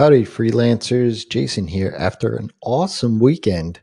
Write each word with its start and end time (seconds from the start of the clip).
Howdy, 0.00 0.24
freelancers. 0.24 1.28
Jason 1.28 1.66
here. 1.66 1.94
After 1.94 2.34
an 2.34 2.50
awesome 2.62 3.20
weekend 3.20 3.82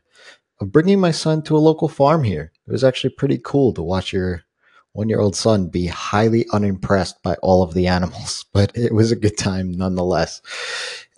of 0.60 0.72
bringing 0.72 0.98
my 0.98 1.12
son 1.12 1.42
to 1.42 1.56
a 1.56 1.62
local 1.62 1.86
farm 1.86 2.24
here, 2.24 2.50
it 2.66 2.72
was 2.72 2.82
actually 2.82 3.10
pretty 3.10 3.38
cool 3.44 3.72
to 3.74 3.84
watch 3.84 4.12
your 4.12 4.42
one 4.90 5.08
year 5.08 5.20
old 5.20 5.36
son 5.36 5.68
be 5.68 5.86
highly 5.86 6.44
unimpressed 6.52 7.22
by 7.22 7.34
all 7.34 7.62
of 7.62 7.72
the 7.72 7.86
animals, 7.86 8.44
but 8.52 8.76
it 8.76 8.92
was 8.92 9.12
a 9.12 9.16
good 9.16 9.38
time 9.38 9.70
nonetheless. 9.70 10.42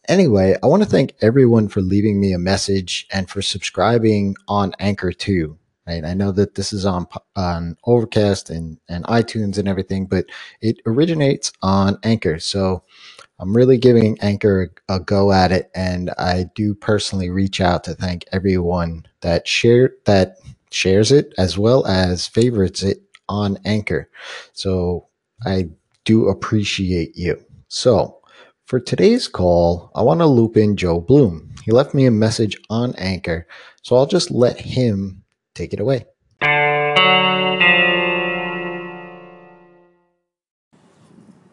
Anyway, 0.07 0.55
I 0.63 0.67
want 0.67 0.83
to 0.83 0.89
thank 0.89 1.15
everyone 1.23 1.69
for 1.69 1.81
leaving 1.81 2.21
me 2.21 2.35
a 2.35 2.39
message 2.39 3.07
and 3.11 3.31
for 3.31 3.41
subscribing 3.41 4.37
on 4.49 4.75
Anchor 4.81 5.13
too. 5.13 5.59
Right? 5.87 6.05
I 6.05 6.13
know 6.13 6.31
that 6.33 6.57
this 6.57 6.75
is 6.75 6.85
on 6.85 7.07
on 7.35 7.79
Overcast 7.87 8.51
and, 8.51 8.77
and 8.87 9.07
iTunes 9.07 9.57
and 9.57 9.67
everything, 9.67 10.05
but 10.05 10.27
it 10.61 10.77
originates 10.85 11.53
on 11.63 11.99
Anchor. 12.03 12.39
So 12.39 12.83
I'm 13.41 13.57
really 13.57 13.79
giving 13.79 14.19
Anchor 14.21 14.71
a, 14.89 15.01
go 15.01 15.33
at 15.33 15.51
it, 15.51 15.71
and 15.75 16.11
I 16.19 16.51
do 16.55 16.75
personally 16.75 17.31
reach 17.31 17.61
out 17.61 17.85
to 17.85 17.95
thank 17.95 18.27
everyone 18.33 19.07
that 19.23 19.49
share 19.49 19.95
that 20.05 20.37
shares 20.71 21.11
it 21.11 21.33
as 21.39 21.57
well 21.57 21.87
as 21.87 22.29
favorites 22.29 22.83
it 22.83 23.03
on 23.31 23.59
Anchor. 23.65 24.11
So 24.53 25.09
I 25.45 25.71
do 26.05 26.29
appreciate 26.29 27.17
you. 27.17 27.43
So 27.69 28.21
for 28.67 28.79
today's 28.79 29.27
call, 29.27 29.91
I 29.95 30.03
want 30.03 30.21
to 30.21 30.27
loop 30.27 30.57
in 30.59 30.77
Joe 30.77 31.01
Bloom. 31.01 31.55
He 31.65 31.73
left 31.73 31.95
me 31.95 32.05
a 32.05 32.11
message 32.11 32.57
on 32.69 32.95
Anchor, 32.97 33.47
so 33.83 33.97
I'll 33.97 34.07
just 34.07 34.31
let 34.31 34.61
him 34.61 35.25
take 35.55 35.73
it 35.73 35.81
away. 35.81 36.05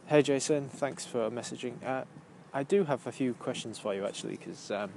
Hey 0.10 0.22
Jason, 0.22 0.70
thanks 0.70 1.06
for 1.06 1.30
messaging. 1.30 1.86
Uh, 1.86 2.06
I 2.54 2.64
do 2.64 2.86
have 2.86 3.06
a 3.08 3.12
few 3.12 3.34
questions 3.34 3.78
for 3.78 3.94
you 3.94 4.06
actually, 4.06 4.38
because 4.38 4.72
um, 4.72 4.90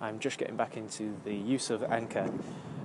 I'm 0.00 0.18
just 0.18 0.38
getting 0.38 0.56
back 0.56 0.76
into 0.76 1.14
the 1.24 1.32
use 1.32 1.70
of 1.70 1.84
Anchor. 1.84 2.28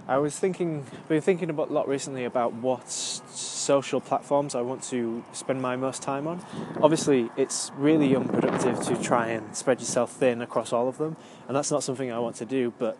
I 0.08 0.20
was 0.20 0.38
thinking, 0.38 0.86
been 1.08 1.22
thinking 1.22 1.50
about 1.50 1.72
a 1.72 1.74
lot 1.74 1.88
recently 1.88 2.24
about 2.24 2.54
what 2.54 2.88
social 2.88 4.00
platforms 4.00 4.54
I 4.54 4.62
want 4.62 4.84
to 4.90 5.24
spend 5.34 5.60
my 5.60 5.76
most 5.76 6.04
time 6.04 6.28
on. 6.28 6.46
Obviously, 6.84 7.32
it's 7.36 7.72
really 7.76 8.16
unproductive 8.16 8.80
to 8.82 9.02
try 9.02 9.30
and 9.30 9.56
spread 9.56 9.80
yourself 9.80 10.12
thin 10.12 10.44
across 10.44 10.72
all 10.72 10.88
of 10.88 11.00
them, 11.00 11.18
and 11.48 11.58
that's 11.58 11.72
not 11.72 11.82
something 11.82 12.12
I 12.12 12.20
want 12.20 12.36
to 12.36 12.46
do. 12.46 12.74
But 12.78 12.96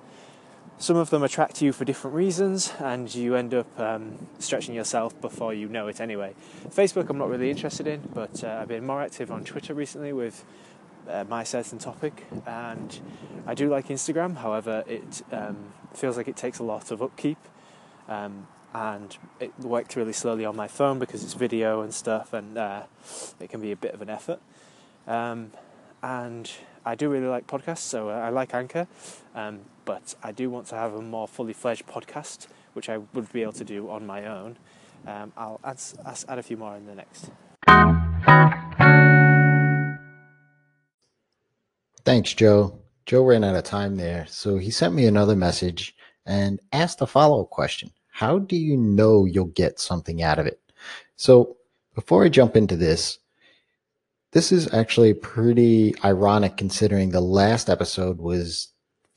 some 0.80 0.96
of 0.96 1.10
them 1.10 1.24
attract 1.24 1.62
you 1.62 1.74
for 1.74 1.86
different 1.86 2.16
reasons, 2.16 2.74
and 2.80 3.14
you 3.14 3.36
end 3.36 3.54
up 3.54 3.80
um, 3.80 4.28
stretching 4.40 4.74
yourself 4.74 5.20
before 5.22 5.54
you 5.54 5.68
know 5.68 5.88
it 5.88 6.00
anyway. 6.00 6.34
Facebook, 6.70 7.10
I'm 7.10 7.18
not 7.18 7.30
really 7.30 7.52
interested 7.52 7.86
in, 7.86 8.10
but 8.14 8.44
uh, 8.44 8.60
I've 8.62 8.70
been 8.70 8.86
more 8.86 9.02
active 9.02 9.30
on 9.30 9.44
Twitter 9.44 9.74
recently 9.74 10.14
with 10.14 10.46
uh, 11.10 11.26
my 11.28 11.44
certain 11.44 11.80
topic, 11.80 12.26
and 12.48 12.98
I 13.46 13.54
do 13.54 13.70
like 13.70 13.90
Instagram, 13.90 14.38
however, 14.38 14.84
it 14.88 15.22
um, 15.34 15.74
feels 15.94 16.16
like 16.16 16.30
it 16.30 16.38
takes 16.38 16.60
a 16.60 16.64
lot 16.64 16.92
of 16.92 17.04
upkeep. 17.04 17.38
Um, 18.08 18.48
and 18.74 19.18
it 19.40 19.52
worked 19.60 19.96
really 19.96 20.14
slowly 20.14 20.46
on 20.46 20.56
my 20.56 20.68
phone 20.68 21.00
because 21.00 21.24
it's 21.24 21.34
video 21.34 21.82
and 21.82 21.94
stuff, 21.94 22.34
and 22.34 22.58
uh, 22.58 22.84
it 23.40 23.50
can 23.50 23.62
be 23.62 23.72
a 23.72 23.76
bit 23.76 23.94
of 23.94 24.02
an 24.02 24.10
effort. 24.10 24.40
Um, 25.08 25.52
and 26.02 26.50
I 26.86 26.96
do 26.96 27.10
really 27.10 27.28
like 27.28 27.48
podcasts, 27.48 27.80
so 27.80 28.10
uh, 28.10 28.14
I 28.14 28.30
like 28.30 28.54
Anchor, 28.54 28.88
um, 29.36 29.62
but 29.90 30.14
I 30.22 30.32
do 30.32 30.52
want 30.52 30.68
to 30.68 30.76
have 30.76 30.94
a 30.94 31.02
more 31.02 31.28
fully 31.28 31.52
fledged 31.52 31.88
podcast, 31.88 32.46
which 32.74 32.90
I 32.90 33.00
would 33.00 33.34
be 33.34 33.42
able 33.42 33.54
to 33.54 33.64
do 33.64 33.90
on 33.90 34.06
my 34.06 34.24
own. 34.28 34.56
Um, 35.08 35.34
I'll 35.36 35.60
add, 35.64 35.82
add 36.06 36.38
a 36.38 36.44
few 36.44 36.58
more 36.58 36.76
in 36.76 36.86
the 36.86 36.94
next. 36.94 37.32
Thanks, 42.06 42.36
Joe. 42.36 42.78
Joe 43.08 43.24
ran 43.24 43.44
out 43.44 43.56
of 43.56 43.64
time 43.64 43.96
there, 43.96 44.28
so 44.30 44.60
he 44.60 44.70
sent 44.70 44.94
me 44.94 45.08
another 45.08 45.36
message 45.36 45.96
and 46.24 46.60
asked 46.72 47.02
a 47.02 47.08
follow 47.08 47.42
up 47.42 47.50
question 47.50 47.90
How 48.12 48.38
do 48.38 48.58
you 48.58 48.78
know 48.78 49.26
you'll 49.26 49.46
get 49.46 49.80
something 49.80 50.22
out 50.22 50.38
of 50.38 50.46
it? 50.46 50.62
So, 51.16 51.58
before 51.96 52.24
I 52.24 52.30
jump 52.30 52.56
into 52.56 52.78
this, 52.78 53.18
this 54.34 54.52
is 54.52 54.72
actually 54.72 55.16
pretty 55.16 55.96
ironic 56.06 56.58
considering 56.58 57.10
the 57.10 57.22
last 57.22 57.72
episode 57.72 58.20
was 58.20 58.68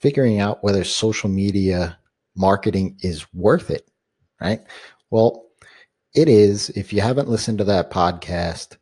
figuring 0.02 0.40
out 0.40 0.62
whether 0.62 0.84
social 0.84 1.30
media 1.30 1.96
marketing 2.36 2.98
is 3.00 3.24
worth 3.32 3.70
it, 3.70 3.88
right? 4.40 4.60
Well, 5.10 5.46
it 6.14 6.28
is. 6.28 6.68
If 6.70 6.92
you 6.92 7.00
haven't 7.00 7.28
listened 7.28 7.58
to 7.58 7.64
that 7.64 7.90
podcast, 7.90 8.76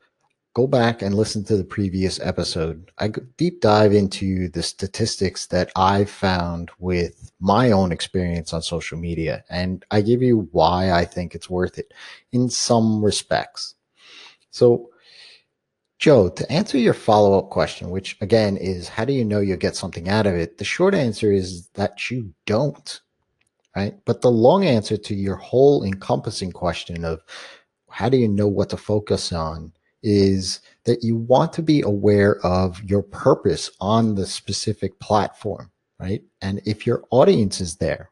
go 0.55 0.67
back 0.67 1.03
and 1.03 1.15
listen 1.15 1.45
to 1.45 1.57
the 1.57 1.65
previous 1.65 2.19
episode. 2.21 2.91
I 2.99 3.09
deep 3.37 3.61
dive 3.61 3.93
into 3.93 4.49
the 4.49 4.63
statistics 4.63 5.47
that 5.49 5.71
I 5.77 6.07
found 6.07 6.71
with 6.79 7.31
my 7.39 7.71
own 7.71 7.93
experience 7.93 8.53
on 8.53 8.63
social 8.63 8.99
media, 8.99 9.45
and 9.51 9.85
I 9.91 10.01
give 10.01 10.23
you 10.23 10.49
why 10.53 10.91
I 10.91 11.05
think 11.05 11.35
it's 11.35 11.51
worth 11.51 11.79
it 11.79 11.93
in 12.33 12.49
some 12.49 13.05
respects. 13.05 13.75
So, 14.51 14.91
Joe, 16.01 16.31
to 16.31 16.51
answer 16.51 16.79
your 16.79 16.95
follow 16.95 17.39
up 17.39 17.51
question, 17.51 17.91
which 17.91 18.17
again 18.23 18.57
is 18.57 18.89
how 18.89 19.05
do 19.05 19.13
you 19.13 19.23
know 19.23 19.41
you'll 19.41 19.59
get 19.59 19.77
something 19.77 20.09
out 20.09 20.27
of 20.27 20.35
it? 20.35 20.57
The 20.57 20.65
short 20.65 20.95
answer 20.95 21.31
is 21.31 21.69
that 21.75 22.11
you 22.11 22.33
don't, 22.47 23.01
right? 23.77 23.95
But 24.07 24.23
the 24.23 24.31
long 24.31 24.65
answer 24.65 24.97
to 24.97 25.15
your 25.15 25.37
whole 25.37 25.85
encompassing 25.85 26.53
question 26.53 27.05
of 27.05 27.21
how 27.91 28.09
do 28.09 28.17
you 28.17 28.29
know 28.29 28.49
what 28.49 28.71
to 28.71 28.79
focus 28.79 29.31
on 29.31 29.75
is 30.03 30.61
that 30.85 31.05
you 31.05 31.17
want 31.17 31.53
to 31.53 31.63
be 31.63 31.83
aware 31.83 32.39
of 32.47 32.83
your 32.83 33.03
purpose 33.03 33.71
on 33.79 34.15
the 34.15 34.27
specific 34.27 34.99
platform, 35.01 35.71
right? 35.99 36.23
And 36.41 36.63
if 36.65 36.87
your 36.87 37.05
audience 37.11 37.61
is 37.61 37.77
there. 37.77 38.11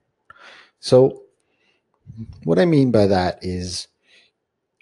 So, 0.80 1.22
what 2.44 2.58
I 2.58 2.66
mean 2.66 2.90
by 2.90 3.06
that 3.06 3.38
is, 3.40 3.88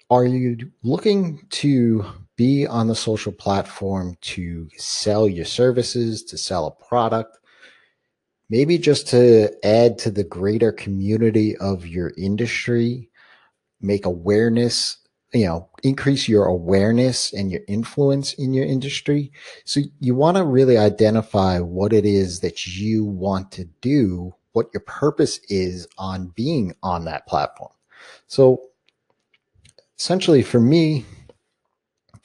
are 0.09 0.25
you 0.25 0.57
looking 0.83 1.45
to 1.51 2.05
be 2.37 2.65
on 2.65 2.87
the 2.87 2.95
social 2.95 3.31
platform 3.31 4.15
to 4.21 4.69
sell 4.77 5.27
your 5.27 5.45
services, 5.45 6.23
to 6.23 6.37
sell 6.37 6.67
a 6.67 6.87
product, 6.87 7.37
maybe 8.49 8.77
just 8.77 9.07
to 9.09 9.53
add 9.65 9.97
to 9.97 10.11
the 10.11 10.23
greater 10.23 10.71
community 10.71 11.57
of 11.57 11.85
your 11.85 12.13
industry, 12.17 13.09
make 13.81 14.05
awareness, 14.05 14.97
you 15.33 15.45
know, 15.45 15.67
increase 15.83 16.29
your 16.29 16.45
awareness 16.45 17.33
and 17.33 17.51
your 17.51 17.61
influence 17.67 18.33
in 18.33 18.53
your 18.53 18.65
industry. 18.65 19.31
So 19.65 19.81
you 19.99 20.15
want 20.15 20.37
to 20.37 20.45
really 20.45 20.77
identify 20.77 21.59
what 21.59 21.91
it 21.91 22.05
is 22.05 22.39
that 22.39 22.65
you 22.65 23.03
want 23.03 23.51
to 23.53 23.65
do, 23.81 24.33
what 24.53 24.69
your 24.73 24.81
purpose 24.81 25.39
is 25.49 25.87
on 25.97 26.27
being 26.35 26.73
on 26.81 27.05
that 27.05 27.27
platform. 27.27 27.71
So 28.27 28.61
essentially 29.97 30.43
for 30.43 30.61
me, 30.61 31.05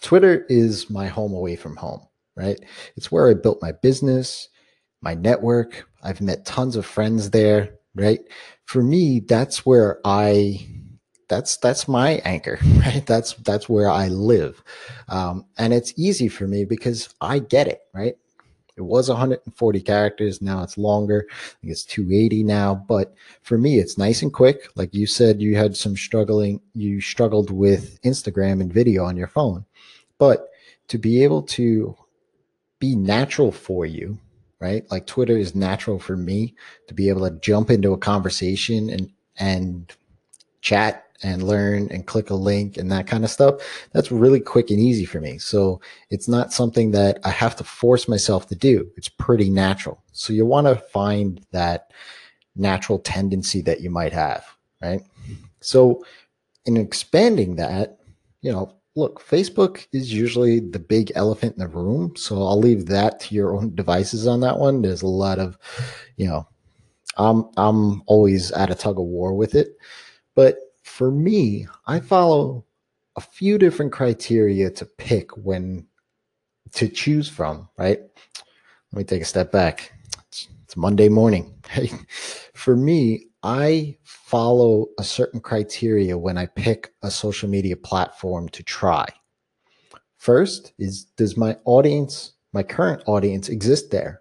Twitter 0.02 0.44
is 0.48 0.90
my 0.90 1.06
home 1.06 1.32
away 1.32 1.56
from 1.56 1.76
home, 1.76 2.00
right? 2.36 2.58
It's 2.96 3.10
where 3.10 3.28
I 3.28 3.34
built 3.34 3.62
my 3.62 3.72
business, 3.72 4.48
my 5.00 5.14
network. 5.14 5.88
I've 6.02 6.20
met 6.20 6.44
tons 6.44 6.76
of 6.76 6.84
friends 6.84 7.30
there, 7.30 7.76
right? 7.94 8.20
For 8.66 8.82
me, 8.82 9.20
that's 9.20 9.64
where 9.64 10.00
I 10.04 10.66
that's 11.28 11.56
that's 11.58 11.88
my 11.88 12.20
anchor, 12.24 12.58
right? 12.78 13.04
That's 13.06 13.34
that's 13.34 13.68
where 13.68 13.88
I 13.88 14.08
live, 14.08 14.62
um, 15.08 15.46
and 15.58 15.72
it's 15.72 15.94
easy 15.96 16.28
for 16.28 16.46
me 16.46 16.64
because 16.64 17.14
I 17.20 17.38
get 17.38 17.68
it, 17.68 17.80
right? 17.94 18.16
It 18.76 18.82
was 18.82 19.08
140 19.08 19.80
characters. 19.80 20.40
Now 20.40 20.62
it's 20.62 20.78
longer. 20.78 21.26
I 21.30 21.34
think 21.60 21.72
it's 21.72 21.84
280 21.84 22.42
now. 22.44 22.74
But 22.74 23.14
for 23.42 23.58
me, 23.58 23.78
it's 23.78 23.98
nice 23.98 24.22
and 24.22 24.32
quick. 24.32 24.68
Like 24.76 24.94
you 24.94 25.06
said, 25.06 25.42
you 25.42 25.56
had 25.56 25.76
some 25.76 25.96
struggling. 25.96 26.60
You 26.74 27.00
struggled 27.00 27.50
with 27.50 28.00
Instagram 28.02 28.60
and 28.60 28.72
video 28.72 29.04
on 29.04 29.16
your 29.16 29.26
phone. 29.26 29.66
But 30.18 30.48
to 30.88 30.98
be 30.98 31.22
able 31.22 31.42
to 31.42 31.96
be 32.78 32.96
natural 32.96 33.52
for 33.52 33.86
you, 33.86 34.18
right? 34.58 34.90
Like 34.90 35.06
Twitter 35.06 35.36
is 35.36 35.54
natural 35.54 35.98
for 35.98 36.16
me 36.16 36.54
to 36.88 36.94
be 36.94 37.08
able 37.08 37.28
to 37.28 37.38
jump 37.40 37.70
into 37.70 37.92
a 37.92 37.98
conversation 37.98 38.90
and 38.90 39.10
and 39.36 39.92
chat 40.60 41.06
and 41.22 41.42
learn 41.42 41.88
and 41.90 42.06
click 42.06 42.30
a 42.30 42.34
link 42.34 42.76
and 42.76 42.90
that 42.90 43.06
kind 43.06 43.24
of 43.24 43.30
stuff. 43.30 43.56
That's 43.92 44.10
really 44.12 44.40
quick 44.40 44.70
and 44.70 44.80
easy 44.80 45.04
for 45.04 45.20
me. 45.20 45.38
So 45.38 45.80
it's 46.10 46.28
not 46.28 46.52
something 46.52 46.90
that 46.92 47.18
I 47.24 47.30
have 47.30 47.56
to 47.56 47.64
force 47.64 48.08
myself 48.08 48.48
to 48.48 48.54
do. 48.54 48.90
It's 48.96 49.08
pretty 49.08 49.50
natural. 49.50 50.02
So 50.12 50.32
you 50.32 50.46
want 50.46 50.66
to 50.66 50.76
find 50.76 51.44
that 51.52 51.92
natural 52.56 52.98
tendency 52.98 53.62
that 53.62 53.80
you 53.80 53.90
might 53.90 54.12
have, 54.12 54.44
right? 54.82 55.02
So 55.60 56.04
in 56.66 56.76
expanding 56.76 57.56
that, 57.56 57.98
you 58.40 58.52
know, 58.52 58.74
look, 58.94 59.22
Facebook 59.26 59.86
is 59.92 60.12
usually 60.12 60.60
the 60.60 60.78
big 60.78 61.12
elephant 61.14 61.54
in 61.54 61.60
the 61.60 61.68
room. 61.68 62.14
So 62.16 62.36
I'll 62.36 62.58
leave 62.58 62.86
that 62.86 63.20
to 63.20 63.34
your 63.34 63.54
own 63.54 63.74
devices 63.74 64.26
on 64.26 64.40
that 64.40 64.58
one. 64.58 64.82
There's 64.82 65.02
a 65.02 65.06
lot 65.06 65.38
of, 65.38 65.56
you 66.16 66.26
know, 66.26 66.46
I'm 67.16 67.48
I'm 67.56 68.02
always 68.06 68.52
at 68.52 68.70
a 68.70 68.74
tug 68.74 68.98
of 68.98 69.04
war 69.04 69.34
with 69.34 69.54
it. 69.54 69.76
But 70.34 70.56
for 70.82 71.10
me, 71.10 71.66
I 71.86 72.00
follow 72.00 72.64
a 73.16 73.20
few 73.20 73.58
different 73.58 73.92
criteria 73.92 74.70
to 74.70 74.84
pick 74.84 75.36
when 75.36 75.86
to 76.72 76.88
choose 76.88 77.28
from, 77.28 77.68
right? 77.76 78.00
let 78.92 78.98
me 78.98 79.04
take 79.04 79.22
a 79.22 79.26
step 79.26 79.50
back. 79.50 79.92
It's, 80.28 80.48
it's 80.64 80.76
Monday 80.76 81.08
morning. 81.08 81.54
For 82.54 82.76
me, 82.76 83.26
I 83.42 83.96
follow 84.04 84.88
a 84.98 85.04
certain 85.04 85.40
criteria 85.40 86.16
when 86.16 86.36
I 86.36 86.46
pick 86.46 86.92
a 87.02 87.10
social 87.10 87.48
media 87.48 87.76
platform 87.76 88.48
to 88.50 88.62
try. 88.62 89.06
First 90.18 90.74
is 90.78 91.06
does 91.16 91.36
my 91.36 91.56
audience, 91.64 92.34
my 92.52 92.62
current 92.62 93.02
audience 93.06 93.48
exist 93.48 93.90
there? 93.90 94.20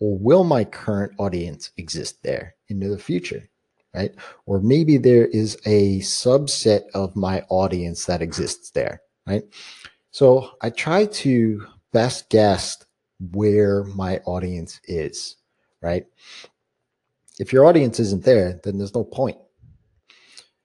Or 0.00 0.18
will 0.18 0.44
my 0.44 0.64
current 0.64 1.12
audience 1.18 1.70
exist 1.76 2.22
there 2.22 2.56
into 2.68 2.88
the 2.88 2.98
future? 2.98 3.48
Right? 3.94 4.12
Or 4.46 4.60
maybe 4.60 4.96
there 4.96 5.26
is 5.26 5.56
a 5.66 6.00
subset 6.00 6.82
of 6.94 7.14
my 7.14 7.44
audience 7.48 8.06
that 8.06 8.22
exists 8.22 8.70
there, 8.70 9.00
right? 9.24 9.44
So 10.10 10.50
I 10.60 10.70
try 10.70 11.06
to 11.06 11.64
best 11.92 12.28
guess 12.28 12.84
where 13.32 13.84
my 13.84 14.18
audience 14.26 14.80
is, 14.84 15.36
right? 15.80 16.06
If 17.38 17.52
your 17.52 17.66
audience 17.66 18.00
isn't 18.00 18.24
there, 18.24 18.60
then 18.64 18.78
there's 18.78 18.94
no 18.94 19.04
point. 19.04 19.38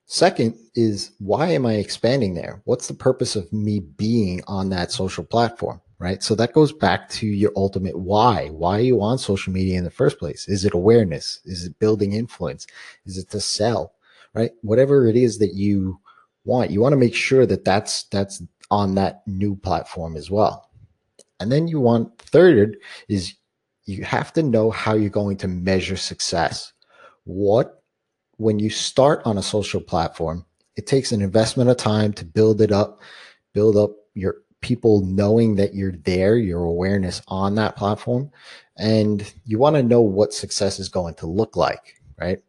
Second 0.07 0.55
is 0.73 1.11
why 1.19 1.49
am 1.49 1.67
I 1.67 1.75
expanding 1.75 2.33
there? 2.33 2.63
What's 2.65 2.87
the 2.87 2.95
purpose 2.95 3.35
of 3.35 3.53
me 3.53 3.79
being 3.79 4.41
on 4.47 4.69
that 4.69 4.91
social 4.91 5.23
platform? 5.23 5.81
Right. 5.99 6.23
So 6.23 6.33
that 6.35 6.53
goes 6.53 6.71
back 6.71 7.09
to 7.09 7.27
your 7.27 7.51
ultimate 7.57 7.99
why. 7.99 8.47
Why 8.47 8.77
are 8.77 8.81
you 8.81 9.01
on 9.01 9.17
social 9.17 9.51
media 9.51 9.77
in 9.77 9.83
the 9.83 9.91
first 9.91 10.17
place? 10.17 10.47
Is 10.47 10.63
it 10.63 10.73
awareness? 10.73 11.41
Is 11.43 11.65
it 11.65 11.77
building 11.77 12.13
influence? 12.13 12.67
Is 13.05 13.17
it 13.17 13.29
to 13.31 13.41
sell? 13.41 13.93
Right. 14.33 14.51
Whatever 14.61 15.07
it 15.07 15.17
is 15.17 15.39
that 15.39 15.55
you 15.55 15.99
want, 16.45 16.71
you 16.71 16.79
want 16.79 16.93
to 16.93 16.97
make 16.97 17.15
sure 17.15 17.45
that 17.45 17.65
that's, 17.65 18.03
that's 18.03 18.41
on 18.71 18.95
that 18.95 19.23
new 19.27 19.57
platform 19.57 20.15
as 20.15 20.31
well. 20.31 20.69
And 21.41 21.51
then 21.51 21.67
you 21.67 21.81
want 21.81 22.17
third 22.21 22.77
is 23.09 23.35
you 23.85 24.03
have 24.03 24.31
to 24.33 24.43
know 24.43 24.71
how 24.71 24.93
you're 24.93 25.09
going 25.09 25.37
to 25.37 25.47
measure 25.47 25.97
success. 25.97 26.71
What 27.25 27.83
when 28.37 28.57
you 28.57 28.69
start 28.69 29.21
on 29.25 29.37
a 29.37 29.43
social 29.43 29.81
platform, 29.81 30.45
it 30.77 30.87
takes 30.87 31.11
an 31.11 31.21
investment 31.21 31.69
of 31.69 31.75
time 31.75 32.13
to 32.13 32.25
build 32.25 32.61
it 32.61 32.71
up, 32.71 33.01
build 33.53 33.75
up 33.75 33.91
your 34.13 34.37
people 34.61 35.05
knowing 35.05 35.55
that 35.55 35.73
you're 35.73 35.93
there, 36.03 36.37
your 36.37 36.63
awareness 36.63 37.21
on 37.27 37.55
that 37.55 37.75
platform. 37.75 38.31
And 38.77 39.31
you 39.45 39.59
want 39.59 39.75
to 39.75 39.83
know 39.83 40.01
what 40.01 40.33
success 40.33 40.79
is 40.79 40.89
going 40.89 41.15
to 41.15 41.27
look 41.27 41.55
like, 41.55 42.01
right? 42.19 42.39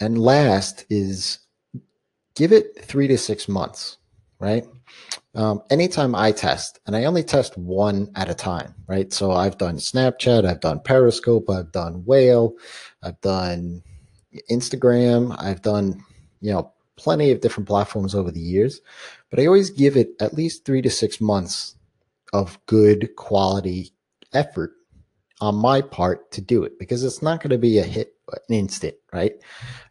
And 0.00 0.18
last 0.18 0.84
is 0.90 1.40
give 2.34 2.52
it 2.52 2.84
three 2.84 3.08
to 3.08 3.18
six 3.18 3.48
months, 3.48 3.98
right? 4.38 4.64
Um, 5.34 5.62
anytime 5.70 6.14
I 6.14 6.32
test, 6.32 6.80
and 6.86 6.94
I 6.94 7.04
only 7.04 7.22
test 7.22 7.56
one 7.56 8.10
at 8.16 8.30
a 8.30 8.34
time, 8.34 8.74
right? 8.86 9.12
So 9.12 9.32
I've 9.32 9.58
done 9.58 9.76
Snapchat, 9.76 10.44
I've 10.44 10.60
done 10.60 10.80
Periscope, 10.80 11.48
I've 11.48 11.72
done 11.72 12.04
Whale, 12.04 12.54
I've 13.02 13.20
done 13.22 13.82
Instagram. 14.50 15.34
I've 15.38 15.62
done, 15.62 16.04
you 16.40 16.52
know, 16.52 16.72
plenty 16.96 17.30
of 17.30 17.40
different 17.40 17.68
platforms 17.68 18.14
over 18.14 18.30
the 18.30 18.40
years, 18.40 18.80
but 19.30 19.38
I 19.38 19.46
always 19.46 19.70
give 19.70 19.96
it 19.96 20.10
at 20.20 20.34
least 20.34 20.64
three 20.64 20.82
to 20.82 20.90
six 20.90 21.20
months 21.20 21.76
of 22.32 22.58
good 22.66 23.14
quality 23.16 23.92
effort 24.32 24.72
on 25.40 25.54
my 25.54 25.80
part 25.80 26.30
to 26.32 26.40
do 26.40 26.62
it 26.62 26.78
because 26.78 27.04
it's 27.04 27.22
not 27.22 27.40
going 27.42 27.50
to 27.50 27.58
be 27.58 27.78
a 27.78 27.82
hit 27.82 28.14
an 28.48 28.54
instant, 28.54 28.94
right? 29.12 29.34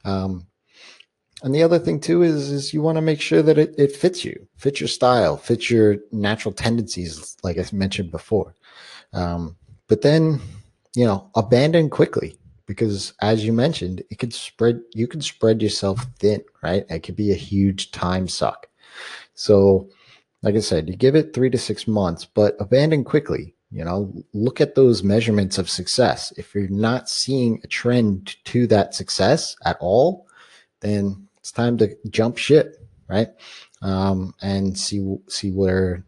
Um, 0.06 0.48
and 1.44 1.54
the 1.54 1.64
other 1.64 1.80
thing 1.80 2.00
too 2.00 2.22
is 2.22 2.52
is 2.52 2.74
you 2.74 2.82
want 2.82 2.98
to 2.98 3.02
make 3.02 3.20
sure 3.20 3.42
that 3.42 3.58
it, 3.58 3.74
it 3.78 3.96
fits 3.96 4.24
you, 4.24 4.48
fits 4.58 4.80
your 4.80 4.88
style, 4.88 5.38
fits 5.38 5.70
your 5.70 5.98
natural 6.12 6.54
tendencies, 6.54 7.36
like 7.44 7.58
I 7.58 7.66
mentioned 7.72 8.12
before. 8.12 8.56
Um, 9.14 9.58
but 9.88 10.02
then, 10.02 10.40
you 10.96 11.06
know, 11.06 11.30
abandon 11.36 11.90
quickly 11.90 12.38
because 12.72 13.12
as 13.20 13.44
you 13.46 13.52
mentioned, 13.52 14.02
it 14.10 14.18
could 14.18 14.34
spread, 14.34 14.80
you 14.94 15.06
can 15.06 15.20
spread 15.20 15.62
yourself 15.62 16.06
thin, 16.20 16.42
right? 16.64 16.86
It 16.90 17.00
could 17.00 17.18
be 17.18 17.32
a 17.34 17.36
huge 17.36 17.92
time 17.92 18.30
suck. 18.30 18.68
So, 19.34 19.90
like 20.42 20.56
I 20.56 20.62
said, 20.62 20.88
you 20.88 20.96
give 20.96 21.14
it 21.14 21.34
three 21.34 21.50
to 21.50 21.58
six 21.58 21.86
months, 21.86 22.24
but 22.24 22.56
abandon 22.62 23.04
quickly. 23.04 23.56
You 23.72 23.84
know, 23.84 24.14
look 24.32 24.62
at 24.62 24.76
those 24.76 25.04
measurements 25.04 25.58
of 25.58 25.70
success. 25.70 26.32
If 26.38 26.56
you're 26.56 26.70
not 26.70 27.10
seeing 27.10 27.60
a 27.62 27.68
trend 27.68 28.38
to 28.46 28.68
that 28.68 28.96
success 28.96 29.58
at 29.66 29.76
all, 29.82 30.26
then 30.80 31.28
it's 31.40 31.52
time 31.52 31.78
to 31.80 31.94
jump 32.10 32.38
ship, 32.38 32.78
right? 33.10 33.32
Um, 33.82 34.34
and 34.42 34.80
see 34.80 35.18
see 35.28 35.52
where 35.52 36.06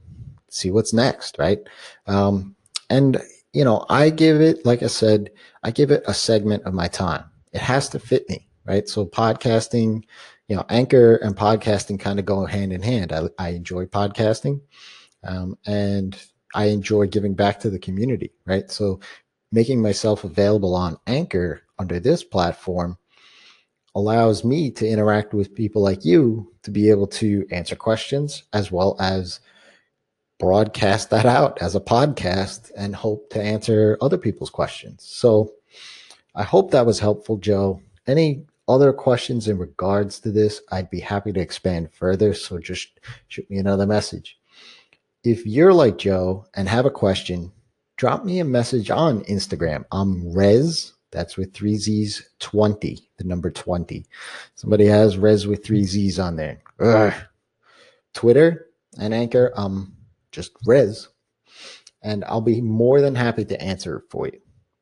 see 0.50 0.72
what's 0.72 0.94
next, 0.94 1.38
right? 1.38 1.60
Um, 2.08 2.56
and 2.90 3.22
you 3.54 3.64
know, 3.64 3.86
I 3.90 4.10
give 4.10 4.42
it, 4.42 4.66
like 4.66 4.84
I 4.84 4.88
said, 4.88 5.30
I 5.64 5.72
give 5.72 5.92
it 5.92 6.04
a 6.08 6.14
segment 6.14 6.64
of 6.64 6.74
my 6.74 6.88
time. 6.88 7.24
It 7.54 7.62
has 7.62 7.88
to 7.90 8.00
fit 8.00 8.28
me, 8.28 8.48
right? 8.66 8.90
So 8.90 9.06
podcasting, 9.06 10.04
you 10.48 10.56
know, 10.56 10.66
anchor 10.70 11.18
and 11.18 11.36
podcasting 11.36 12.00
kind 12.00 12.20
of 12.20 12.26
go 12.26 12.46
hand 12.46 12.74
in 12.74 12.82
hand. 12.82 13.14
I, 13.14 13.30
I 13.38 13.50
enjoy 13.50 13.86
podcasting, 13.86 14.60
um, 15.24 15.58
and 15.66 16.20
I 16.56 16.66
enjoy 16.66 17.08
giving 17.08 17.36
back 17.36 17.60
to 17.62 17.70
the 17.70 17.80
community, 17.80 18.32
right? 18.46 18.70
So 18.70 19.00
making 19.52 19.82
myself 19.82 20.24
available 20.24 20.76
on 20.76 20.98
Anchor 21.06 21.62
under 21.78 22.00
this 22.00 22.24
platform 22.24 22.98
allows 23.96 24.44
me 24.44 24.72
to 24.72 24.88
interact 24.88 25.34
with 25.34 25.54
people 25.54 25.82
like 25.82 26.04
you 26.04 26.52
to 26.64 26.72
be 26.72 26.90
able 26.90 27.06
to 27.06 27.46
answer 27.52 27.76
questions 27.76 28.44
as 28.52 28.72
well 28.72 28.98
as 29.00 29.40
broadcast 30.44 31.10
that 31.10 31.26
out 31.26 31.58
as 31.62 31.74
a 31.74 31.80
podcast 31.80 32.70
and 32.76 32.94
hope 32.94 33.30
to 33.30 33.42
answer 33.42 33.98
other 34.02 34.18
people's 34.18 34.50
questions. 34.50 35.02
So 35.02 35.54
I 36.36 36.44
hope 36.44 36.72
that 36.72 36.86
was 36.86 37.00
helpful, 37.00 37.38
Joe. 37.38 37.82
Any 38.08 38.44
other 38.68 38.92
questions 38.92 39.48
in 39.48 39.58
regards 39.58 40.20
to 40.20 40.32
this, 40.32 40.62
I'd 40.70 40.90
be 40.90 41.00
happy 41.00 41.32
to 41.32 41.40
expand 41.40 41.94
further. 41.94 42.34
So 42.34 42.60
just 42.60 43.00
shoot 43.30 43.50
me 43.50 43.58
another 43.58 43.86
message. 43.86 44.38
If 45.24 45.46
you're 45.46 45.74
like 45.74 45.98
Joe 45.98 46.46
and 46.56 46.68
have 46.68 46.86
a 46.86 46.92
question, 46.92 47.54
drop 47.96 48.26
me 48.26 48.42
a 48.42 48.46
message 48.46 48.92
on 48.92 49.24
Instagram. 49.24 49.86
I'm 49.94 50.34
Rez, 50.34 50.92
that's 51.12 51.38
with 51.38 51.54
three 51.54 51.78
Z's 51.78 52.22
20, 52.40 53.00
the 53.16 53.24
number 53.24 53.50
20. 53.50 54.06
Somebody 54.56 54.88
has 54.88 55.18
Rez 55.18 55.48
with 55.48 55.64
three 55.64 55.86
Z's 55.86 56.20
on 56.20 56.36
there. 56.36 56.62
Ugh. 56.82 57.14
Twitter 58.14 58.68
and 59.00 59.14
Anchor, 59.14 59.54
um, 59.56 59.96
just 60.34 60.52
Rez, 60.66 61.08
and 62.02 62.26
I'll 62.26 62.42
be 62.42 62.60
more 62.60 63.00
than 63.00 63.16
happy 63.16 63.46
to 63.46 63.62
answer 63.62 64.04
for 64.10 64.28
you. 64.28 64.40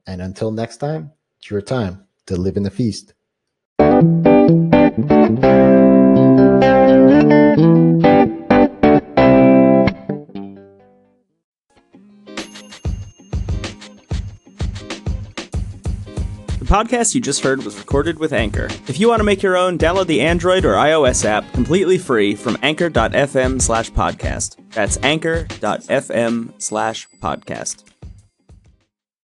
And 0.08 0.22
until 0.22 0.52
next 0.52 0.78
time, 0.78 1.12
it's 1.38 1.52
your 1.52 1.62
time 1.62 2.06
to 2.26 2.36
live 2.36 2.58
in 2.58 2.64
the 2.64 2.72
feast. 2.72 3.14
The 16.58 16.78
podcast 16.78 17.14
you 17.14 17.22
just 17.22 17.44
heard 17.44 17.64
was 17.64 17.78
recorded 17.78 18.18
with 18.18 18.32
Anchor. 18.32 18.70
If 18.88 19.00
you 19.00 19.10
want 19.10 19.20
to 19.20 19.26
make 19.26 19.44
your 19.44 19.58
own, 19.58 19.78
download 19.78 20.08
the 20.08 20.22
Android 20.22 20.64
or 20.64 20.76
iOS 20.76 21.26
app 21.26 21.52
completely 21.52 21.98
free 21.98 22.34
from 22.34 22.58
anchor.fm 22.62 23.62
slash 23.62 23.92
podcast. 23.92 24.61
That's 24.72 24.98
anchor.fm 25.04 26.62
slash 26.62 27.08
podcast. 27.22 27.91